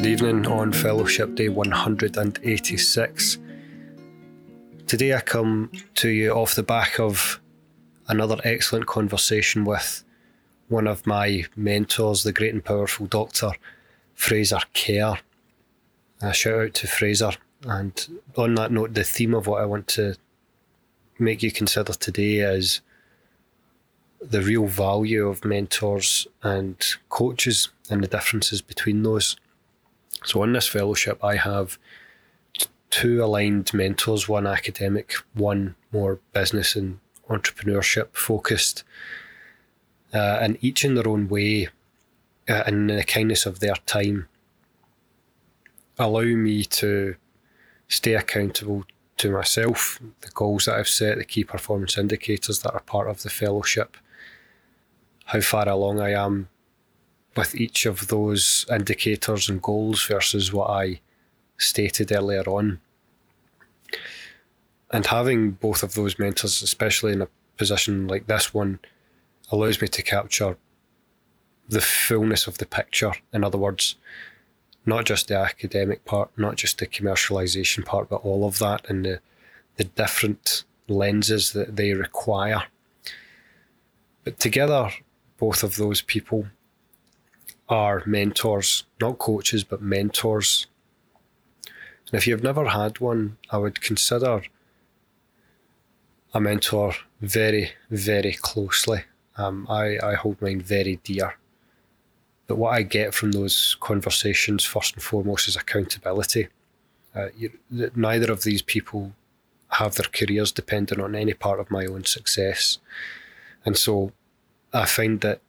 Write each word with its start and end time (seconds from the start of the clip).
Good 0.00 0.08
evening 0.08 0.46
on 0.46 0.72
Fellowship 0.72 1.34
Day 1.34 1.50
186. 1.50 3.38
Today 4.86 5.14
I 5.14 5.20
come 5.20 5.70
to 5.96 6.08
you 6.08 6.30
off 6.30 6.54
the 6.54 6.62
back 6.62 6.98
of 6.98 7.38
another 8.08 8.38
excellent 8.42 8.86
conversation 8.86 9.66
with 9.66 10.02
one 10.68 10.86
of 10.86 11.06
my 11.06 11.44
mentors, 11.54 12.22
the 12.22 12.32
great 12.32 12.54
and 12.54 12.64
powerful 12.64 13.04
Dr. 13.08 13.50
Fraser 14.14 14.60
Kerr. 14.72 15.18
A 16.22 16.32
shout 16.32 16.60
out 16.60 16.74
to 16.76 16.86
Fraser. 16.86 17.32
And 17.66 18.20
on 18.38 18.54
that 18.54 18.72
note, 18.72 18.94
the 18.94 19.04
theme 19.04 19.34
of 19.34 19.46
what 19.46 19.60
I 19.60 19.66
want 19.66 19.86
to 19.88 20.14
make 21.18 21.42
you 21.42 21.52
consider 21.52 21.92
today 21.92 22.36
is 22.36 22.80
the 24.18 24.40
real 24.40 24.66
value 24.66 25.28
of 25.28 25.44
mentors 25.44 26.26
and 26.42 26.82
coaches 27.10 27.68
and 27.90 28.02
the 28.02 28.08
differences 28.08 28.62
between 28.62 29.02
those. 29.02 29.36
So, 30.24 30.42
in 30.42 30.52
this 30.52 30.68
fellowship, 30.68 31.22
I 31.24 31.36
have 31.36 31.78
two 32.90 33.24
aligned 33.24 33.72
mentors 33.72 34.28
one 34.28 34.46
academic, 34.46 35.14
one 35.34 35.76
more 35.92 36.18
business 36.32 36.76
and 36.76 36.98
entrepreneurship 37.28 38.08
focused, 38.12 38.84
uh, 40.12 40.38
and 40.40 40.58
each 40.60 40.84
in 40.84 40.94
their 40.94 41.08
own 41.08 41.28
way, 41.28 41.68
uh, 42.48 42.64
in 42.66 42.88
the 42.88 43.04
kindness 43.04 43.46
of 43.46 43.60
their 43.60 43.76
time, 43.86 44.28
allow 45.98 46.22
me 46.22 46.64
to 46.64 47.14
stay 47.88 48.14
accountable 48.14 48.84
to 49.18 49.30
myself, 49.30 50.00
the 50.22 50.30
goals 50.30 50.64
that 50.64 50.76
I've 50.76 50.88
set, 50.88 51.18
the 51.18 51.24
key 51.24 51.44
performance 51.44 51.98
indicators 51.98 52.60
that 52.60 52.72
are 52.72 52.80
part 52.80 53.08
of 53.08 53.22
the 53.22 53.30
fellowship, 53.30 53.96
how 55.26 55.40
far 55.40 55.68
along 55.68 56.00
I 56.00 56.12
am 56.12 56.48
with 57.36 57.54
each 57.54 57.86
of 57.86 58.08
those 58.08 58.66
indicators 58.70 59.48
and 59.48 59.62
goals 59.62 60.04
versus 60.06 60.52
what 60.52 60.70
I 60.70 61.00
stated 61.58 62.12
earlier 62.12 62.42
on. 62.42 62.80
And 64.90 65.06
having 65.06 65.52
both 65.52 65.82
of 65.82 65.94
those 65.94 66.18
mentors, 66.18 66.62
especially 66.62 67.12
in 67.12 67.22
a 67.22 67.28
position 67.56 68.08
like 68.08 68.26
this 68.26 68.52
one, 68.52 68.80
allows 69.52 69.80
me 69.80 69.88
to 69.88 70.02
capture 70.02 70.56
the 71.68 71.80
fullness 71.80 72.46
of 72.46 72.58
the 72.58 72.66
picture. 72.66 73.12
In 73.32 73.44
other 73.44 73.58
words, 73.58 73.94
not 74.84 75.04
just 75.04 75.28
the 75.28 75.36
academic 75.36 76.04
part, 76.04 76.30
not 76.36 76.56
just 76.56 76.78
the 76.78 76.86
commercialization 76.86 77.84
part, 77.84 78.08
but 78.08 78.24
all 78.24 78.44
of 78.46 78.58
that 78.58 78.88
and 78.88 79.04
the, 79.04 79.20
the 79.76 79.84
different 79.84 80.64
lenses 80.88 81.52
that 81.52 81.76
they 81.76 81.92
require. 81.92 82.64
But 84.24 84.40
together, 84.40 84.90
both 85.38 85.62
of 85.62 85.76
those 85.76 86.02
people 86.02 86.46
are 87.70 88.02
mentors, 88.04 88.84
not 89.00 89.18
coaches, 89.18 89.64
but 89.64 89.80
mentors. 89.80 90.66
And 91.64 92.18
if 92.18 92.26
you've 92.26 92.42
never 92.42 92.68
had 92.68 92.98
one, 92.98 93.38
I 93.50 93.58
would 93.58 93.80
consider 93.80 94.42
a 96.34 96.40
mentor 96.40 96.94
very, 97.20 97.72
very 97.90 98.32
closely. 98.32 99.04
Um, 99.36 99.66
I, 99.70 99.98
I 100.02 100.14
hold 100.14 100.42
mine 100.42 100.60
very 100.60 100.96
dear. 101.04 101.36
But 102.48 102.58
what 102.58 102.74
I 102.74 102.82
get 102.82 103.14
from 103.14 103.30
those 103.30 103.76
conversations, 103.80 104.64
first 104.64 104.94
and 104.94 105.02
foremost, 105.02 105.46
is 105.46 105.54
accountability. 105.54 106.48
Uh, 107.14 107.28
you, 107.36 107.56
neither 107.94 108.32
of 108.32 108.42
these 108.42 108.62
people 108.62 109.12
have 109.68 109.94
their 109.94 110.08
careers 110.12 110.50
dependent 110.50 111.00
on 111.00 111.14
any 111.14 111.32
part 111.32 111.60
of 111.60 111.70
my 111.70 111.86
own 111.86 112.04
success. 112.04 112.78
And 113.64 113.76
so 113.76 114.10
I 114.72 114.86
find 114.86 115.20
that 115.20 115.40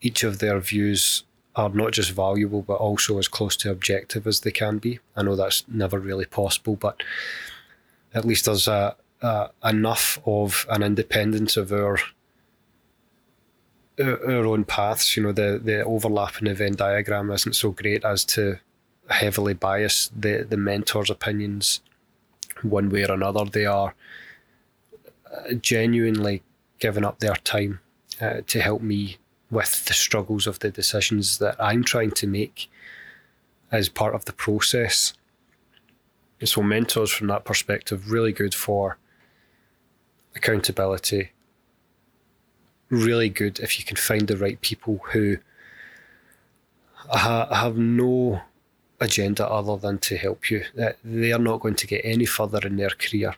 each 0.00 0.22
of 0.22 0.38
their 0.38 0.60
views 0.60 1.24
are 1.54 1.68
not 1.70 1.92
just 1.92 2.12
valuable 2.12 2.62
but 2.62 2.74
also 2.74 3.18
as 3.18 3.28
close 3.28 3.56
to 3.56 3.70
objective 3.70 4.26
as 4.26 4.40
they 4.40 4.50
can 4.50 4.78
be. 4.78 4.98
I 5.16 5.22
know 5.22 5.36
that's 5.36 5.64
never 5.68 5.98
really 5.98 6.24
possible, 6.24 6.76
but 6.76 7.02
at 8.14 8.24
least 8.24 8.46
there's 8.46 8.68
a, 8.68 8.96
a 9.20 9.50
enough 9.64 10.18
of 10.26 10.66
an 10.70 10.82
independence 10.82 11.56
of 11.56 11.72
our 11.72 11.98
our 13.98 14.46
own 14.46 14.64
paths. 14.64 15.16
You 15.16 15.24
know, 15.24 15.32
the 15.32 15.60
the 15.62 15.84
overlap 15.84 16.38
in 16.38 16.46
the 16.46 16.54
Venn 16.54 16.74
diagram 16.74 17.30
isn't 17.30 17.54
so 17.54 17.70
great 17.70 18.04
as 18.04 18.24
to 18.26 18.58
heavily 19.08 19.54
bias 19.54 20.10
the 20.16 20.46
the 20.48 20.56
mentor's 20.56 21.10
opinions 21.10 21.80
one 22.62 22.88
way 22.88 23.04
or 23.04 23.12
another. 23.12 23.44
They 23.44 23.66
are 23.66 23.94
uh, 25.32 25.54
genuinely 25.54 26.42
giving 26.78 27.04
up 27.04 27.20
their 27.20 27.36
time 27.36 27.80
uh, 28.20 28.40
to 28.46 28.60
help 28.60 28.82
me 28.82 29.18
with 29.52 29.84
the 29.84 29.92
struggles 29.92 30.46
of 30.46 30.58
the 30.60 30.70
decisions 30.70 31.38
that 31.38 31.54
I'm 31.62 31.84
trying 31.84 32.10
to 32.12 32.26
make 32.26 32.70
as 33.70 33.88
part 33.88 34.14
of 34.14 34.24
the 34.24 34.32
process. 34.32 35.12
And 36.40 36.48
so, 36.48 36.62
mentors 36.62 37.10
from 37.12 37.28
that 37.28 37.44
perspective, 37.44 38.10
really 38.10 38.32
good 38.32 38.54
for 38.54 38.98
accountability. 40.34 41.32
Really 42.88 43.28
good 43.28 43.60
if 43.60 43.78
you 43.78 43.84
can 43.84 43.96
find 43.96 44.26
the 44.26 44.36
right 44.36 44.60
people 44.60 45.00
who 45.12 45.36
have 47.14 47.76
no 47.76 48.40
agenda 49.00 49.46
other 49.46 49.76
than 49.76 49.98
to 49.98 50.16
help 50.16 50.50
you. 50.50 50.64
Uh, 50.80 50.92
they 51.04 51.32
are 51.32 51.38
not 51.38 51.60
going 51.60 51.74
to 51.74 51.86
get 51.86 52.00
any 52.04 52.24
further 52.24 52.60
in 52.66 52.76
their 52.76 52.90
career 52.90 53.34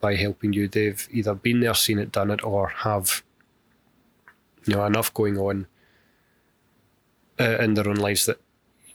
by 0.00 0.14
helping 0.14 0.52
you. 0.52 0.68
They've 0.68 1.06
either 1.10 1.34
been 1.34 1.60
there, 1.60 1.74
seen 1.74 1.98
it, 1.98 2.12
done 2.12 2.30
it, 2.30 2.42
or 2.42 2.68
have 2.68 3.22
you 4.66 4.74
know 4.74 4.84
enough 4.84 5.12
going 5.14 5.38
on 5.38 5.66
uh, 7.38 7.58
in 7.58 7.74
their 7.74 7.88
own 7.88 7.96
lives 7.96 8.26
that 8.26 8.40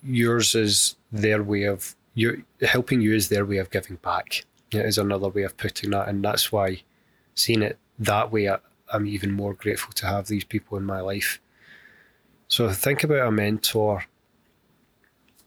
yours 0.03 0.55
is 0.55 0.95
their 1.11 1.41
way 1.41 1.63
of 1.63 1.95
you 2.13 2.43
helping 2.61 3.01
you 3.01 3.13
is 3.13 3.29
their 3.29 3.45
way 3.45 3.57
of 3.57 3.69
giving 3.69 3.97
back. 3.97 4.45
It 4.71 4.85
is 4.85 4.97
another 4.97 5.29
way 5.29 5.43
of 5.43 5.57
putting 5.57 5.91
that, 5.91 6.07
and 6.07 6.23
that's 6.23 6.51
why 6.51 6.83
seeing 7.35 7.61
it 7.61 7.77
that 7.99 8.31
way, 8.31 8.49
I, 8.49 8.57
I'm 8.91 9.05
even 9.05 9.31
more 9.31 9.53
grateful 9.53 9.93
to 9.93 10.07
have 10.07 10.27
these 10.27 10.43
people 10.43 10.77
in 10.77 10.85
my 10.85 11.01
life. 11.01 11.39
So 12.47 12.69
think 12.69 13.03
about 13.03 13.27
a 13.27 13.31
mentor 13.31 14.05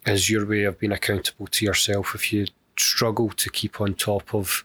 as 0.06 0.30
your 0.30 0.46
way 0.46 0.64
of 0.64 0.78
being 0.78 0.92
accountable 0.92 1.46
to 1.46 1.64
yourself. 1.64 2.14
If 2.14 2.32
you 2.32 2.46
struggle 2.76 3.30
to 3.30 3.50
keep 3.50 3.80
on 3.80 3.94
top 3.94 4.34
of 4.34 4.64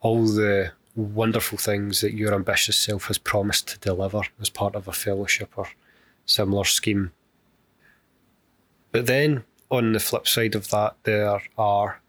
all 0.00 0.24
the 0.26 0.72
wonderful 0.98 1.56
things 1.56 2.00
that 2.00 2.12
your 2.12 2.34
ambitious 2.34 2.76
self 2.76 3.06
has 3.06 3.18
promised 3.18 3.68
to 3.68 3.78
deliver 3.78 4.22
as 4.40 4.50
part 4.50 4.74
of 4.74 4.88
a 4.88 4.92
fellowship 4.92 5.50
or 5.56 5.68
similar 6.26 6.64
scheme. 6.64 7.12
But 8.90 9.06
then 9.06 9.44
on 9.70 9.92
the 9.92 10.00
flip 10.00 10.26
side 10.26 10.56
of 10.56 10.70
that, 10.70 10.96
there 11.04 11.40
are 11.56 12.00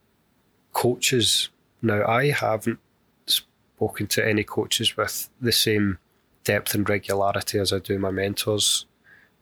coaches. 0.74 1.50
Now, 1.84 2.04
I 2.06 2.32
haven't 2.32 2.80
spoken 3.28 4.08
to 4.08 4.28
any 4.28 4.44
coaches 4.44 4.98
with 4.98 5.30
the 5.40 5.52
same 5.52 6.00
depth 6.44 6.74
and 6.74 6.90
regularity 6.90 7.60
as 7.60 7.72
I 7.72 7.80
do 7.80 8.00
my 8.00 8.10
mentors 8.10 8.88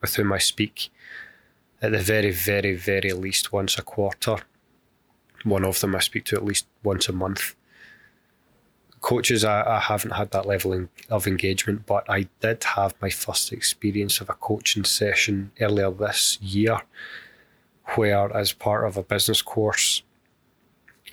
with 0.02 0.14
whom 0.16 0.34
I 0.34 0.40
speak. 0.40 0.90
At 1.82 1.94
the 1.94 2.00
very, 2.00 2.32
very, 2.32 2.76
very 2.76 3.14
least 3.14 3.54
once 3.54 3.78
a 3.78 3.82
quarter. 3.82 4.40
One 5.44 5.64
of 5.64 5.80
them 5.80 5.96
I 5.96 6.00
speak 6.00 6.26
to 6.26 6.36
at 6.36 6.44
least 6.44 6.66
once 6.84 7.08
a 7.08 7.14
month 7.14 7.56
coaches, 9.02 9.44
I, 9.44 9.64
I 9.64 9.80
haven't 9.80 10.12
had 10.12 10.32
that 10.32 10.46
level 10.46 10.88
of 11.10 11.28
engagement, 11.28 11.86
but 11.86 12.10
I 12.10 12.28
did 12.42 12.64
have 12.64 12.96
my 13.02 13.10
first 13.10 13.52
experience 13.52 14.22
of 14.22 14.30
a 14.30 14.34
coaching 14.34 14.84
session 14.84 15.52
earlier 15.60 15.92
this 15.92 16.40
year, 16.42 16.80
where, 17.96 18.36
as 18.36 18.54
part 18.54 18.88
of 18.88 18.98
a 18.98 19.04
business 19.04 19.42
course, 19.42 20.04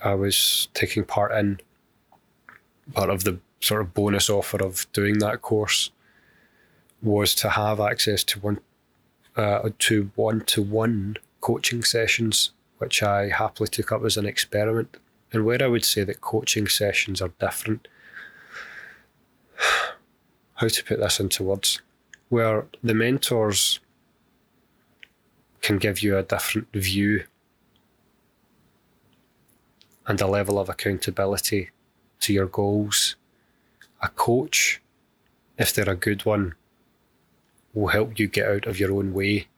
I 0.03 0.14
was 0.14 0.69
taking 0.75 1.05
part 1.05 1.32
in 1.32 1.61
part 2.93 3.11
of 3.11 3.25
the 3.25 3.38
sort 3.61 3.81
of 3.81 3.94
bonus 3.94 4.29
offer 4.29 4.62
of 4.62 4.87
doing 4.93 5.19
that 5.19 5.41
course 5.41 5.91
was 7.03 7.35
to 7.35 7.50
have 7.50 7.81
access 7.81 8.25
to 8.25 8.38
one 8.41 8.58
uh, 9.37 9.70
to 9.79 10.11
one 10.14 10.41
to 10.43 10.62
one 10.62 11.17
coaching 11.41 11.82
sessions, 11.82 12.53
which 12.79 13.03
I 13.03 13.29
happily 13.29 13.69
took 13.69 13.93
up 13.93 14.05
as 14.05 14.17
an 14.17 14.26
experiment 14.26 14.97
and 15.34 15.44
where 15.44 15.62
I 15.62 15.66
would 15.66 15.84
say 15.84 16.04
that 16.04 16.20
coaching 16.20 16.69
sessions 16.69 17.20
are 17.20 17.32
different, 17.40 17.88
how 20.54 20.69
to 20.69 20.84
put 20.84 21.00
this 21.00 21.20
into 21.20 21.42
words, 21.42 21.81
where 22.28 22.66
the 22.82 22.94
mentors 22.94 23.81
can 25.60 25.78
give 25.78 26.02
you 26.02 26.16
a 26.16 26.22
different 26.22 26.69
view 26.72 27.25
and 30.06 30.20
a 30.20 30.26
level 30.26 30.58
of 30.58 30.69
accountability 30.69 31.70
to 32.20 32.32
your 32.32 32.46
goals. 32.46 33.16
A 34.02 34.08
coach, 34.08 34.82
if 35.58 35.75
they're 35.75 35.88
a 35.88 35.96
good 35.96 36.25
one, 36.25 36.54
will 37.72 37.88
help 37.88 38.19
you 38.19 38.28
get 38.28 38.48
out 38.48 38.66
of 38.66 38.78
your 38.78 38.92
own 38.92 39.14
way. 39.14 39.48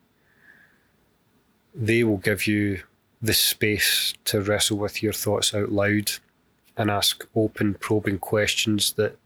They 1.75 2.05
will 2.05 2.19
give 2.19 2.47
you 2.47 2.83
the 3.23 3.33
space 3.33 4.15
to 4.25 4.41
wrestle 4.41 4.79
with 4.79 5.03
your 5.03 5.13
thoughts 5.13 5.55
out 5.55 5.73
loud 5.73 6.13
and 6.77 6.91
ask 6.91 7.27
open, 7.35 7.75
probing 7.75 8.19
questions 8.19 8.93
that 8.95 9.17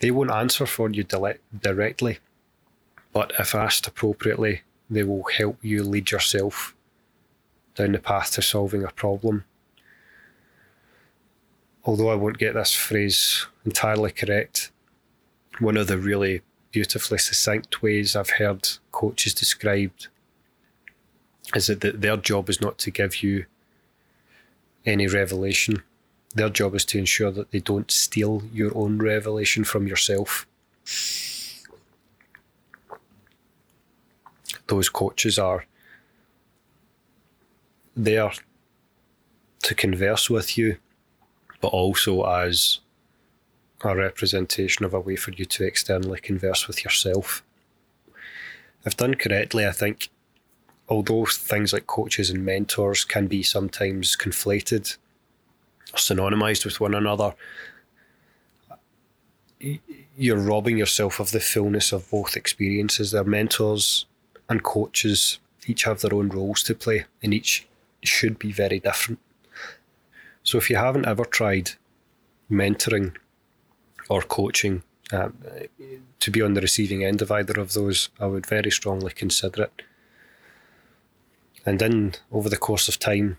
they 0.00 0.10
won't 0.10 0.30
answer 0.30 0.66
for 0.66 0.90
you 0.90 1.04
directly. 1.04 2.18
But 3.12 3.32
if 3.38 3.54
asked 3.54 3.86
appropriately, 3.86 4.62
they 4.90 5.04
will 5.04 5.24
help 5.24 5.58
you 5.62 5.82
lead 5.82 6.10
yourself 6.10 6.74
down 7.74 7.92
the 7.92 7.98
path 7.98 8.32
to 8.32 8.42
solving 8.42 8.84
a 8.84 8.88
problem. 8.88 9.44
Although 11.84 12.10
I 12.10 12.16
won't 12.16 12.38
get 12.38 12.54
this 12.54 12.74
phrase 12.74 13.46
entirely 13.64 14.10
correct, 14.10 14.72
one 15.60 15.76
of 15.76 15.86
the 15.86 15.98
really 15.98 16.42
beautifully 16.72 17.18
succinct 17.18 17.80
ways 17.80 18.16
I've 18.16 18.30
heard 18.30 18.68
coaches 18.90 19.32
described 19.32 20.08
is 21.54 21.68
that 21.68 21.80
their 21.80 22.16
job 22.16 22.48
is 22.48 22.60
not 22.60 22.78
to 22.78 22.90
give 22.90 23.22
you 23.22 23.46
any 24.84 25.06
revelation. 25.06 25.82
Their 26.34 26.50
job 26.50 26.74
is 26.74 26.84
to 26.86 26.98
ensure 26.98 27.30
that 27.30 27.50
they 27.50 27.60
don't 27.60 27.90
steal 27.90 28.42
your 28.52 28.76
own 28.76 28.98
revelation 28.98 29.64
from 29.64 29.86
yourself. 29.86 30.46
Those 34.66 34.88
coaches 34.88 35.38
are 35.38 35.64
there 37.96 38.32
to 39.62 39.74
converse 39.74 40.28
with 40.28 40.58
you, 40.58 40.76
but 41.60 41.68
also 41.68 42.24
as 42.24 42.80
a 43.82 43.96
representation 43.96 44.84
of 44.84 44.92
a 44.92 45.00
way 45.00 45.16
for 45.16 45.32
you 45.32 45.44
to 45.44 45.64
externally 45.64 46.20
converse 46.20 46.66
with 46.66 46.84
yourself. 46.84 47.42
If 48.84 48.96
done 48.96 49.14
correctly, 49.14 49.66
I 49.66 49.72
think 49.72 50.10
although 50.88 51.26
things 51.26 51.72
like 51.72 51.86
coaches 51.86 52.30
and 52.30 52.44
mentors 52.44 53.04
can 53.04 53.26
be 53.26 53.42
sometimes 53.42 54.16
conflated 54.16 54.96
or 55.92 55.98
synonymized 55.98 56.64
with 56.64 56.80
one 56.80 56.94
another, 56.94 57.34
you're 60.16 60.38
robbing 60.38 60.78
yourself 60.78 61.20
of 61.20 61.30
the 61.30 61.40
fullness 61.40 61.92
of 61.92 62.10
both 62.10 62.36
experiences. 62.36 63.10
Their 63.10 63.24
mentors 63.24 64.06
and 64.48 64.62
coaches 64.62 65.38
each 65.66 65.84
have 65.84 66.00
their 66.00 66.14
own 66.14 66.28
roles 66.28 66.62
to 66.64 66.74
play, 66.74 67.06
and 67.22 67.34
each 67.34 67.66
should 68.02 68.38
be 68.38 68.52
very 68.52 68.78
different. 68.78 69.18
So 70.42 70.58
if 70.58 70.70
you 70.70 70.76
haven't 70.76 71.06
ever 71.06 71.24
tried 71.24 71.72
mentoring 72.50 73.16
or 74.08 74.22
coaching, 74.22 74.82
um, 75.12 75.36
to 76.20 76.30
be 76.30 76.42
on 76.42 76.54
the 76.54 76.60
receiving 76.60 77.04
end 77.04 77.22
of 77.22 77.30
either 77.30 77.60
of 77.60 77.72
those, 77.72 78.08
I 78.20 78.26
would 78.26 78.46
very 78.46 78.70
strongly 78.70 79.12
consider 79.12 79.64
it. 79.64 79.82
And 81.66 81.80
then 81.80 82.14
over 82.30 82.48
the 82.48 82.56
course 82.56 82.88
of 82.88 82.98
time, 83.00 83.38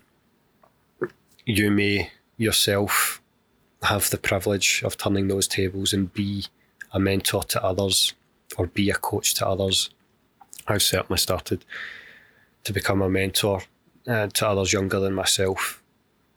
you 1.46 1.70
may 1.70 2.12
yourself 2.36 3.22
have 3.82 4.10
the 4.10 4.18
privilege 4.18 4.82
of 4.84 4.98
turning 4.98 5.28
those 5.28 5.48
tables 5.48 5.94
and 5.94 6.12
be 6.12 6.44
a 6.92 7.00
mentor 7.00 7.42
to 7.44 7.64
others 7.64 8.12
or 8.58 8.66
be 8.66 8.90
a 8.90 8.94
coach 8.94 9.34
to 9.34 9.48
others. 9.48 9.90
I've 10.66 10.82
certainly 10.82 11.18
started 11.18 11.64
to 12.64 12.72
become 12.72 13.00
a 13.00 13.08
mentor 13.08 13.62
uh, 14.06 14.26
to 14.26 14.48
others 14.48 14.74
younger 14.74 15.00
than 15.00 15.14
myself. 15.14 15.82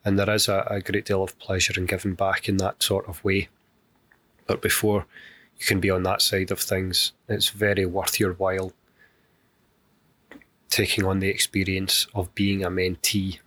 And 0.06 0.18
there 0.18 0.30
is 0.30 0.48
a, 0.48 0.66
a 0.70 0.82
great 0.82 1.06
deal 1.06 1.24
of 1.24 1.38
pleasure 1.40 1.74
in 1.78 1.86
giving 1.88 2.16
back 2.16 2.48
in 2.48 2.58
that 2.58 2.82
sort 2.82 3.08
of 3.10 3.24
way. 3.24 3.50
But 4.48 4.62
before 4.62 5.06
you 5.58 5.66
can 5.66 5.80
be 5.82 5.90
on 5.90 6.04
that 6.04 6.22
side 6.22 6.52
of 6.52 6.60
things, 6.60 7.12
it's 7.28 7.50
very 7.50 7.86
worth 7.86 8.20
your 8.20 8.34
while 8.34 8.72
taking 10.72 11.06
on 11.06 11.20
the 11.20 11.28
experience 11.28 12.08
of 12.16 12.34
being 12.34 12.64
a 12.64 12.70
mentee 12.70 13.40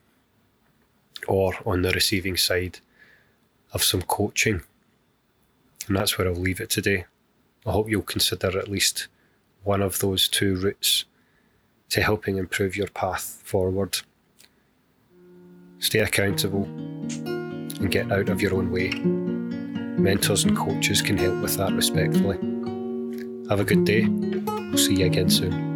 or 1.27 1.55
on 1.67 1.83
the 1.83 1.91
receiving 1.91 2.37
side 2.37 2.79
of 3.73 3.83
some 3.83 4.03
coaching. 4.03 4.63
And 5.89 5.97
that's 5.97 6.17
where 6.17 6.29
I'll 6.29 6.35
leave 6.35 6.61
it 6.61 6.71
today. 6.71 7.07
I 7.67 7.73
hope 7.73 7.89
you'll 7.89 8.03
consider 8.03 8.57
at 8.59 8.69
least 8.69 9.09
one 9.65 9.83
of 9.83 9.99
those 9.99 10.29
two 10.29 10.57
routes 10.57 11.07
to 11.89 12.03
helping 12.03 12.37
improve 12.37 12.77
your 12.77 12.89
path 12.89 13.43
forward. 13.43 13.99
Stay 15.79 16.01
accountable 16.01 16.65
and 16.65 17.91
get 17.91 18.13
out 18.13 18.29
of 18.29 18.43
your 18.43 18.55
own 18.55 18.71
way. 18.71 18.91
Mentors 18.91 20.45
and 20.45 20.57
coaches 20.57 21.01
can 21.01 21.17
help 21.17 21.41
with 21.41 21.57
that 21.57 21.73
respectfully. 21.73 22.37
Have 23.49 23.61
a 23.61 23.65
good 23.65 23.85
day. 23.85 24.07
We'll 24.07 24.79
see 24.79 24.97
you 24.97 25.07
again 25.07 25.31
soon. 25.31 25.74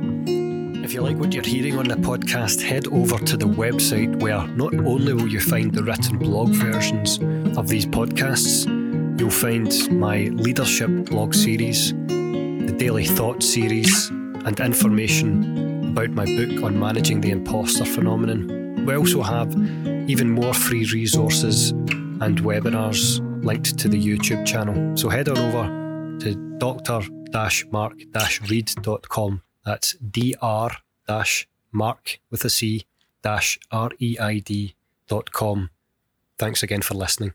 If 0.89 0.95
you 0.95 1.03
like 1.03 1.19
what 1.19 1.35
you're 1.35 1.45
hearing 1.45 1.77
on 1.77 1.87
the 1.87 1.97
podcast, 1.97 2.63
head 2.63 2.87
over 2.87 3.19
to 3.19 3.37
the 3.37 3.45
website 3.45 4.23
where 4.23 4.47
not 4.47 4.73
only 4.73 5.13
will 5.13 5.29
you 5.29 5.39
find 5.39 5.71
the 5.71 5.83
written 5.83 6.17
blog 6.17 6.49
versions 6.49 7.19
of 7.59 7.69
these 7.69 7.85
podcasts, 7.85 8.65
you'll 9.21 9.29
find 9.29 9.71
my 9.93 10.31
leadership 10.33 10.89
blog 11.11 11.35
series, 11.35 11.93
the 11.93 12.75
daily 12.79 13.05
thought 13.05 13.43
series, 13.43 14.09
and 14.09 14.59
information 14.61 15.91
about 15.91 16.09
my 16.09 16.25
book 16.25 16.63
on 16.63 16.81
managing 16.81 17.21
the 17.21 17.33
imposter 17.33 17.85
phenomenon. 17.85 18.87
We 18.87 18.97
also 18.97 19.21
have 19.21 19.55
even 20.09 20.31
more 20.31 20.55
free 20.55 20.87
resources 20.87 21.73
and 21.73 22.41
webinars 22.41 23.21
linked 23.45 23.79
to 23.81 23.91
the 23.91 24.03
YouTube 24.03 24.47
channel. 24.47 24.97
So 24.97 25.11
head 25.11 25.29
on 25.29 25.37
over 25.37 25.69
to 26.21 26.35
dr-marc-reid.com 26.57 29.43
that's 29.69 29.95
dr 29.95 30.77
mark 31.73 32.21
with 32.31 32.45
a 32.45 32.51
C 32.51 32.87
dash 33.23 33.59
com. 35.33 35.71
Thanks 36.39 36.63
again 36.63 36.83
for 36.83 36.95
listening. 36.95 37.33